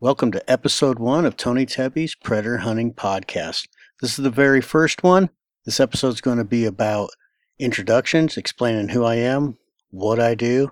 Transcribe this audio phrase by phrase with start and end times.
[0.00, 3.66] Welcome to episode one of Tony Tebby's Predator Hunting Podcast.
[4.00, 5.28] This is the very first one.
[5.64, 7.10] This episode is going to be about
[7.58, 9.58] introductions, explaining who I am,
[9.90, 10.70] what I do,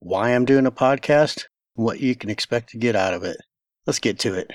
[0.00, 3.36] why I'm doing a podcast, what you can expect to get out of it.
[3.86, 4.50] Let's get to it.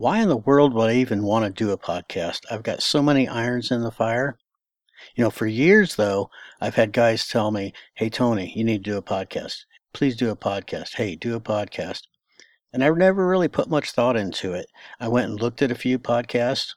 [0.00, 2.46] Why in the world would I even want to do a podcast?
[2.50, 4.38] I've got so many irons in the fire.
[5.14, 8.92] You know, for years though, I've had guys tell me, Hey, Tony, you need to
[8.92, 9.66] do a podcast.
[9.92, 10.94] Please do a podcast.
[10.94, 12.04] Hey, do a podcast.
[12.72, 14.68] And I never really put much thought into it.
[14.98, 16.76] I went and looked at a few podcasts,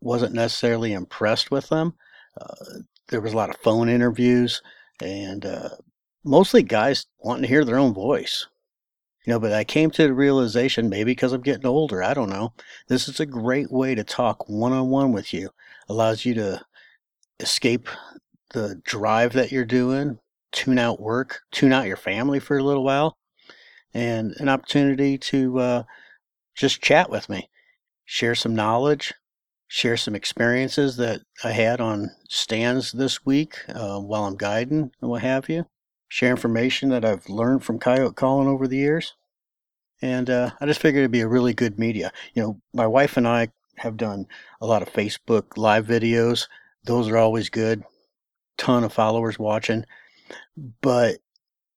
[0.00, 1.92] wasn't necessarily impressed with them.
[2.40, 4.62] Uh, there was a lot of phone interviews
[5.02, 5.68] and uh,
[6.24, 8.46] mostly guys wanting to hear their own voice.
[9.24, 12.30] You know, but I came to the realization, maybe because I'm getting older, I don't
[12.30, 12.54] know.
[12.88, 15.50] This is a great way to talk one on one with you.
[15.88, 16.64] Allows you to
[17.38, 17.88] escape
[18.50, 20.18] the drive that you're doing,
[20.50, 23.16] tune out work, tune out your family for a little while,
[23.94, 25.82] and an opportunity to uh,
[26.56, 27.48] just chat with me,
[28.04, 29.14] share some knowledge,
[29.68, 35.10] share some experiences that I had on stands this week uh, while I'm guiding and
[35.10, 35.66] what have you
[36.12, 39.14] share information that I've learned from coyote calling over the years.
[40.02, 42.12] And uh, I just figured it'd be a really good media.
[42.34, 44.26] You know, my wife and I have done
[44.60, 46.48] a lot of Facebook live videos.
[46.84, 47.82] Those are always good.
[48.58, 49.86] Ton of followers watching.
[50.82, 51.20] But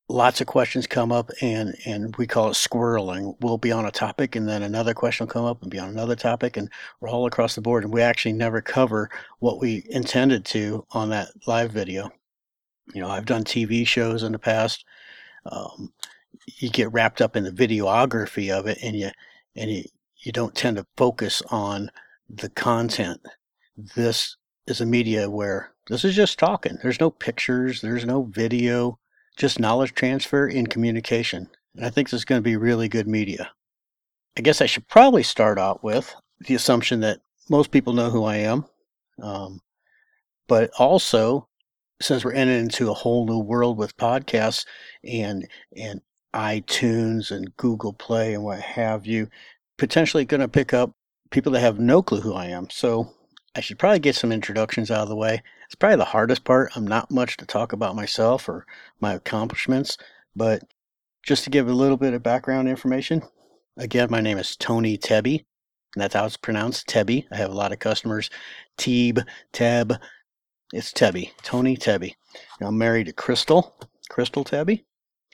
[0.09, 3.37] lots of questions come up and and we call it squirreling.
[3.39, 5.87] We'll be on a topic and then another question will come up and be on
[5.87, 6.69] another topic and
[6.99, 11.11] we're all across the board and we actually never cover what we intended to on
[11.11, 12.11] that live video.
[12.93, 14.85] You know, I've done TV shows in the past.
[15.45, 15.93] Um,
[16.57, 19.09] you get wrapped up in the videography of it, and you
[19.55, 19.83] and you
[20.17, 21.91] you don't tend to focus on
[22.29, 23.21] the content.
[23.95, 24.37] This
[24.67, 26.77] is a media where this is just talking.
[26.81, 27.81] There's no pictures.
[27.81, 28.99] There's no video.
[29.37, 31.49] Just knowledge transfer in communication.
[31.75, 33.51] And I think this is going to be really good media.
[34.37, 37.19] I guess I should probably start out with the assumption that
[37.49, 38.65] most people know who I am.
[39.21, 39.61] Um,
[40.47, 41.47] but also
[42.01, 44.65] since we're entering into a whole new world with podcasts
[45.03, 46.01] and and
[46.33, 49.29] iTunes and Google Play and what have you,
[49.77, 50.91] potentially going to pick up
[51.31, 52.69] people that have no clue who I am.
[52.69, 53.09] So
[53.55, 55.41] I should probably get some introductions out of the way.
[55.65, 56.71] It's probably the hardest part.
[56.75, 58.65] I'm not much to talk about myself or
[58.99, 59.97] my accomplishments,
[60.35, 60.61] but
[61.23, 63.23] just to give a little bit of background information.
[63.77, 65.45] Again, my name is Tony Tebby,
[65.95, 67.27] and that's how it's pronounced, Tebby.
[67.31, 68.29] I have a lot of customers,
[68.77, 69.97] Teeb, Teb,
[70.73, 72.15] it's Tebby, Tony Tebby.
[72.61, 73.75] I'm married to Crystal,
[74.09, 74.85] Crystal Tebby.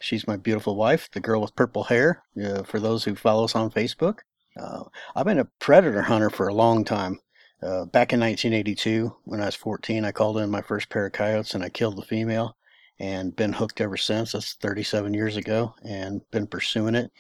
[0.02, 3.56] She's my beautiful wife, the girl with purple hair, uh, for those who follow us
[3.56, 4.20] on Facebook.
[4.60, 4.84] Uh,
[5.16, 7.20] I've been a predator hunter for a long time.
[7.64, 11.14] Uh, back in 1982, when I was 14, I called in my first pair of
[11.14, 12.58] coyotes and I killed the female
[13.00, 14.32] and been hooked ever since.
[14.32, 17.12] That's 37 years ago and been pursuing it.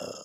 [0.00, 0.22] Uh,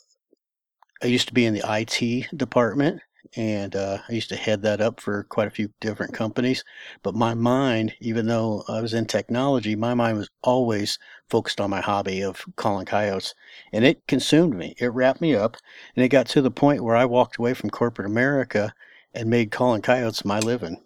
[1.04, 3.02] I used to be in the IT department
[3.36, 6.64] and uh, I used to head that up for quite a few different companies.
[7.04, 10.98] But my mind, even though I was in technology, my mind was always
[11.30, 13.34] focused on my hobby of calling coyotes,
[13.72, 14.76] and it consumed me.
[14.78, 15.58] It wrapped me up,
[15.96, 18.74] and it got to the point where I walked away from corporate America
[19.14, 20.84] and made calling coyotes my living.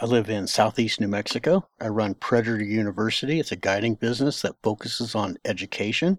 [0.00, 1.68] I live in southeast New Mexico.
[1.80, 3.38] I run Predator University.
[3.38, 6.18] It's a guiding business that focuses on education,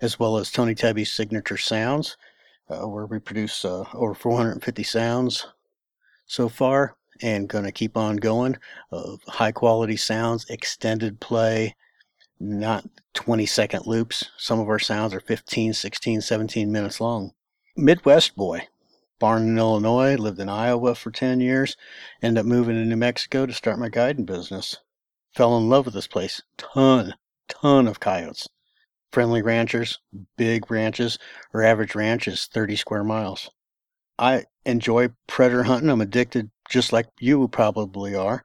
[0.00, 2.16] as well as Tony Tebby's signature sounds
[2.68, 5.46] uh, where we produce uh, over 450 sounds
[6.26, 8.56] so far and going to keep on going
[9.28, 11.74] high quality sounds, extended play,
[12.38, 12.84] not
[13.14, 14.30] 20 second loops.
[14.36, 17.32] Some of our sounds are 15, 16, 17 minutes long.
[17.76, 18.68] Midwest boy,
[19.18, 21.76] born in Illinois, lived in Iowa for 10 years,
[22.22, 24.76] ended up moving to New Mexico to start my guiding business.
[25.34, 26.42] Fell in love with this place.
[26.56, 27.14] Ton,
[27.48, 28.48] ton of coyotes
[29.16, 29.98] friendly ranchers,
[30.36, 31.18] big ranches,
[31.54, 33.50] or average ranch is 30 square miles.
[34.18, 35.88] I enjoy predator hunting.
[35.88, 38.44] I'm addicted just like you probably are.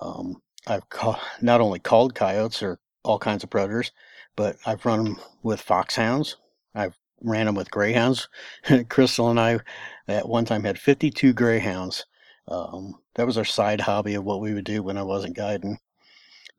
[0.00, 3.92] Um, I've ca- not only called coyotes or all kinds of predators,
[4.34, 6.38] but I've run them with foxhounds.
[6.74, 8.28] I've ran them with greyhounds.
[8.88, 9.60] Crystal and I
[10.08, 12.04] at one time had 52 greyhounds.
[12.48, 15.78] Um, that was our side hobby of what we would do when I wasn't guiding.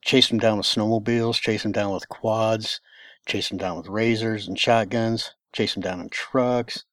[0.02, 2.80] Chase them down with snowmobiles, chase them down with quads,
[3.26, 6.84] chase them down with razors and shotguns, chase them down in trucks,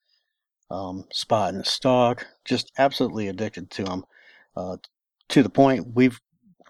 [0.70, 2.26] um, spot and stalk.
[2.44, 4.04] Just absolutely addicted to them.
[4.56, 4.76] Uh,
[5.28, 6.20] to the point we've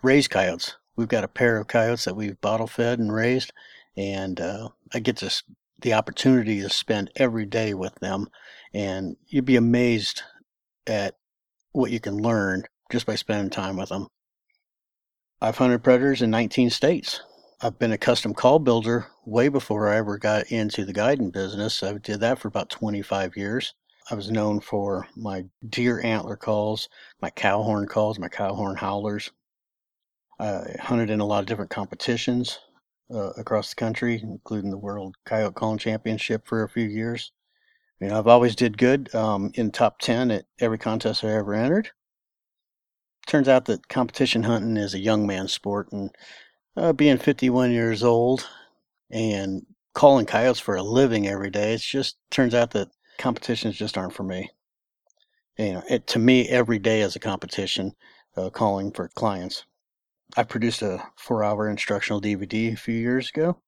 [0.02, 0.76] raised coyotes.
[0.96, 3.52] We've got a pair of coyotes that we've bottle fed and raised,
[3.96, 5.42] and uh, I get this
[5.80, 8.28] the opportunity to spend every day with them,
[8.74, 10.22] and you'd be amazed
[10.88, 11.14] at
[11.72, 14.08] what you can learn just by spending time with them.
[15.40, 17.20] I've hunted predators in 19 states.
[17.60, 21.82] I've been a custom call builder way before I ever got into the guiding business.
[21.82, 23.74] I did that for about 25 years.
[24.08, 26.88] I was known for my deer antler calls,
[27.20, 29.32] my cow horn calls, my cow horn howlers.
[30.38, 32.60] I hunted in a lot of different competitions
[33.12, 37.32] uh, across the country, including the World Coyote Calling Championship for a few years.
[38.00, 41.54] You know, I've always did good um, in top 10 at every contest I ever
[41.54, 41.90] entered.
[43.26, 46.10] Turns out that competition hunting is a young man's sport, and
[46.78, 48.48] uh, being 51 years old
[49.10, 52.88] and calling coyotes for a living every day, it just turns out that
[53.18, 54.50] competitions just aren't for me.
[55.58, 57.94] You know, it, to me, every day is a competition
[58.36, 59.64] uh, calling for clients.
[60.36, 63.60] I produced a four hour instructional DVD a few years ago.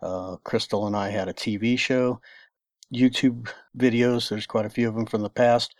[0.00, 2.20] Uh, Crystal and I had a TV show,
[2.94, 4.28] YouTube videos.
[4.28, 5.74] There's quite a few of them from the past.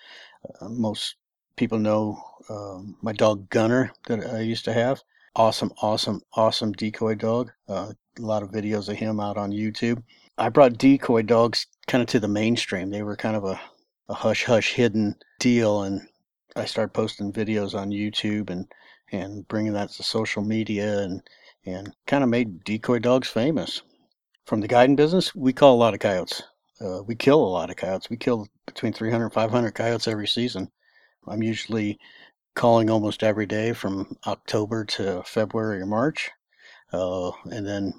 [0.61, 1.17] Uh, most
[1.57, 5.03] people know um, my dog Gunner that I used to have.
[5.39, 7.53] Awesome, awesome, awesome decoy dog.
[7.69, 10.03] Uh, a lot of videos of him out on YouTube.
[10.39, 12.89] I brought decoy dogs kind of to the mainstream.
[12.89, 13.61] They were kind of a,
[14.09, 16.01] a hush hush hidden deal, and
[16.57, 18.67] I started posting videos on YouTube and
[19.13, 21.21] and bringing that to social media and
[21.67, 23.83] and kind of made decoy dogs famous.
[24.47, 26.43] From the guiding business, we call a lot of coyotes.
[26.81, 28.09] Uh, we kill a lot of coyotes.
[28.09, 30.71] We kill between 300 and 500 coyotes every season.
[31.29, 31.99] I'm usually
[32.57, 36.31] calling almost every day from October to February or March.
[36.91, 37.93] Uh, and then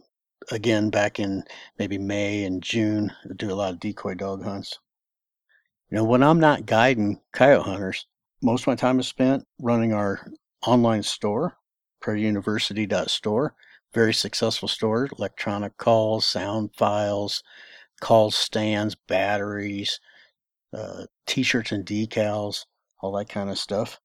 [0.52, 1.44] again back in
[1.78, 4.80] maybe May and June, I do a lot of decoy dog hunts.
[5.90, 8.08] You know, when I'm not guiding coyote hunters,
[8.42, 10.28] most of my time is spent running our
[10.66, 11.58] online store,
[12.04, 13.54] predatoruniversity.store.
[13.94, 17.44] Very successful store, electronic calls, sound files,
[18.02, 20.00] call stands, batteries,
[20.74, 22.66] uh, t-shirts and decals,
[23.02, 24.00] all that kind of stuff.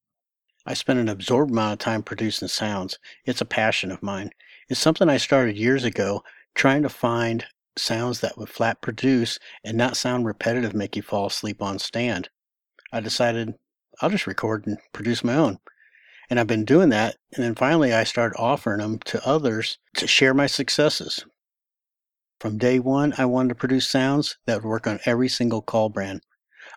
[0.64, 2.98] I spend an absorbed amount of time producing sounds.
[3.24, 4.30] It's a passion of mine.
[4.68, 6.22] It's something I started years ago
[6.54, 7.44] trying to find
[7.76, 12.28] sounds that would flat produce and not sound repetitive, make you fall asleep on stand.
[12.92, 13.54] I decided
[14.00, 15.58] I'll just record and produce my own.
[16.30, 17.16] And I've been doing that.
[17.34, 21.24] And then finally, I started offering them to others to share my successes.
[22.40, 25.88] From day one, I wanted to produce sounds that would work on every single call
[25.88, 26.22] brand.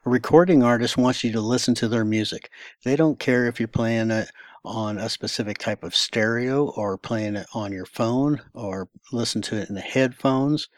[0.07, 2.51] A recording artist wants you to listen to their music.
[2.83, 4.29] They don't care if you're playing it
[4.63, 9.55] on a specific type of stereo or playing it on your phone or listen to
[9.55, 10.69] it in the headphones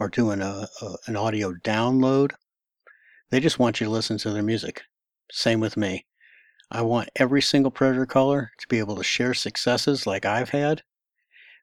[0.00, 2.32] or doing a, a, an audio download.
[3.28, 4.80] They just want you to listen to their music.
[5.30, 6.06] Same with me.
[6.70, 10.82] I want every single predator caller to be able to share successes like I've had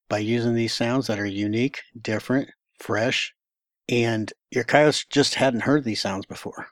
[0.10, 3.34] by using these sounds that are unique, different, fresh,
[3.88, 6.68] and your coyotes just hadn't heard these sounds before.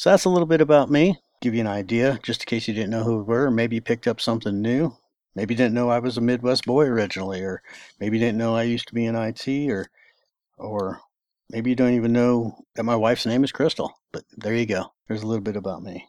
[0.00, 1.20] So that's a little bit about me.
[1.42, 3.82] Give you an idea, just in case you didn't know who we were, maybe you
[3.82, 4.96] picked up something new.
[5.34, 7.62] Maybe you didn't know I was a Midwest boy originally, or
[7.98, 9.90] maybe you didn't know I used to be in IT, or
[10.56, 11.02] or
[11.50, 13.92] maybe you don't even know that my wife's name is Crystal.
[14.10, 14.86] But there you go.
[15.06, 16.08] There's a little bit about me.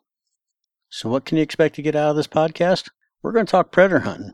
[0.88, 2.88] So what can you expect to get out of this podcast?
[3.22, 4.32] We're going to talk predator hunting.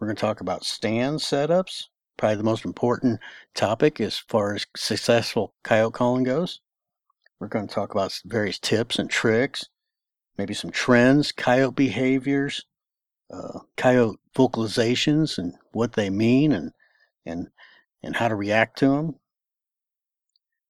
[0.00, 1.84] We're going to talk about stand setups,
[2.16, 3.20] probably the most important
[3.54, 6.58] topic as far as successful coyote calling goes.
[7.44, 9.68] We're going to talk about various tips and tricks,
[10.38, 12.64] maybe some trends, coyote behaviors,
[13.30, 16.72] uh, coyote vocalizations, and what they mean, and
[17.26, 17.48] and
[18.02, 19.16] and how to react to them.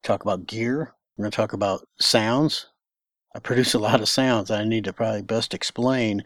[0.02, 0.96] Talk about gear.
[1.16, 2.66] We're going to talk about sounds.
[3.36, 4.50] I produce a lot of sounds.
[4.50, 6.24] I need to probably best explain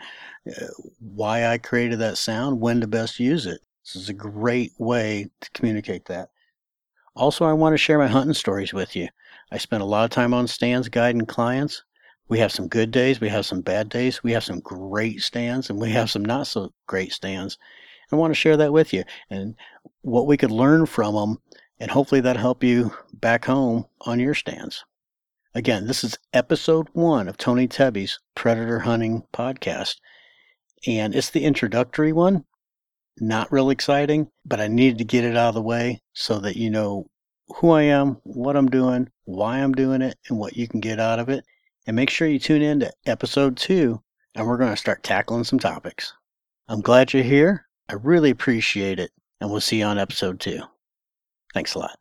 [0.49, 0.65] uh,
[0.99, 3.61] why I created that sound, when to best use it.
[3.85, 6.31] This is a great way to communicate that.
[7.15, 9.09] Also, I want to share my hunting stories with you.
[9.51, 11.83] I spend a lot of time on stands guiding clients.
[12.29, 15.71] We have some good days, we have some bad days, we have some great stands,
[15.71, 17.57] and we have some not so great stands.
[18.13, 19.55] I want to share that with you and
[20.03, 21.39] what we could learn from them,
[21.79, 24.85] and hopefully that'll help you back home on your stands.
[25.55, 29.97] Again, this is episode one of Tony Tebby's Predator Hunting Podcast,
[30.87, 32.45] and it's the introductory one.
[33.19, 36.57] Not real exciting, but I needed to get it out of the way so that
[36.57, 37.09] you know
[37.57, 41.01] who I am, what I'm doing, why I'm doing it, and what you can get
[41.01, 41.45] out of it.
[41.87, 44.03] And make sure you tune in to episode two,
[44.35, 46.13] and we're going to start tackling some topics.
[46.69, 47.67] I'm glad you're here.
[47.89, 50.61] I really appreciate it, and we'll see you on episode two.
[51.55, 51.97] Thanks a lot.